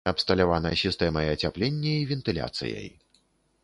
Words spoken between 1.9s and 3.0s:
і вентыляцыяй.